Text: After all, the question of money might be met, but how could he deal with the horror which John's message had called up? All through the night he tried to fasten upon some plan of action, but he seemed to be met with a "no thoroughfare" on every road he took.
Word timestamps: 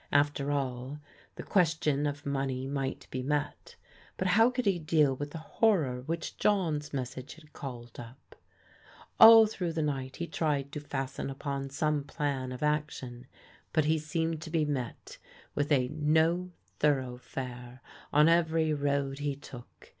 After 0.11 0.49
all, 0.51 0.97
the 1.35 1.43
question 1.43 2.07
of 2.07 2.25
money 2.25 2.65
might 2.67 3.05
be 3.11 3.21
met, 3.21 3.75
but 4.17 4.29
how 4.29 4.49
could 4.49 4.65
he 4.65 4.79
deal 4.79 5.15
with 5.15 5.29
the 5.29 5.37
horror 5.37 6.01
which 6.01 6.37
John's 6.39 6.91
message 6.91 7.35
had 7.35 7.53
called 7.53 7.99
up? 7.99 8.35
All 9.19 9.45
through 9.45 9.73
the 9.73 9.83
night 9.83 10.15
he 10.15 10.25
tried 10.25 10.71
to 10.71 10.79
fasten 10.79 11.29
upon 11.29 11.69
some 11.69 12.03
plan 12.03 12.51
of 12.51 12.63
action, 12.63 13.27
but 13.73 13.85
he 13.85 13.99
seemed 13.99 14.41
to 14.41 14.49
be 14.49 14.65
met 14.65 15.19
with 15.53 15.71
a 15.71 15.89
"no 15.89 16.49
thoroughfare" 16.79 17.79
on 18.11 18.27
every 18.27 18.73
road 18.73 19.19
he 19.19 19.35
took. 19.35 19.89